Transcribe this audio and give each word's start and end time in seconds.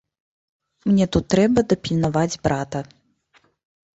Мне 0.91 1.05
тут 1.15 1.25
трэба 1.33 1.59
дапільнаваць 1.73 2.39
брата. 2.47 2.79